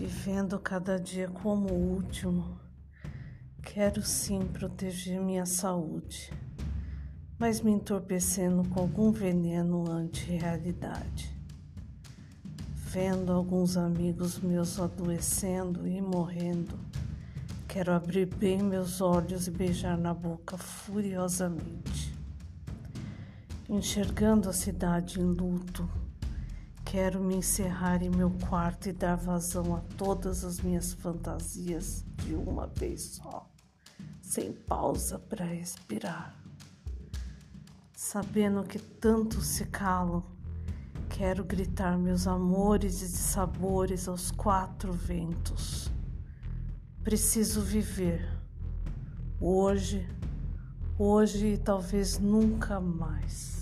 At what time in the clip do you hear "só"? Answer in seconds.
33.14-33.48